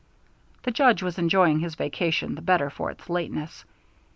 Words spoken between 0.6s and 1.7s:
The Judge was enjoying